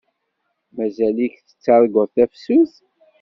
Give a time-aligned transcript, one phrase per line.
[0.75, 2.73] Mazal-ik tettarguḍ tafsut?